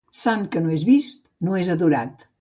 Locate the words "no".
0.63-0.71, 1.49-1.61